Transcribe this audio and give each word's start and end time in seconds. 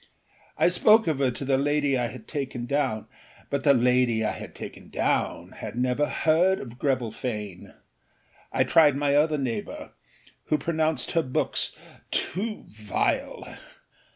I 0.57 0.69
spoke 0.69 1.05
of 1.05 1.19
her 1.19 1.29
to 1.29 1.45
the 1.45 1.59
lady 1.59 1.95
I 1.95 2.07
had 2.07 2.27
taken 2.27 2.65
down, 2.65 3.05
but 3.51 3.63
the 3.63 3.75
lady 3.75 4.25
I 4.25 4.31
had 4.31 4.55
taken 4.55 4.89
down 4.89 5.51
had 5.51 5.75
never 5.75 6.07
heard 6.07 6.59
of 6.59 6.79
Greville 6.79 7.11
Fane. 7.11 7.75
I 8.51 8.63
tried 8.63 8.95
my 8.95 9.15
other 9.15 9.37
neighbour, 9.37 9.91
who 10.45 10.57
pronounced 10.57 11.11
her 11.11 11.21
books 11.21 11.77
âtoo 12.11 12.67
vile. 12.75 13.47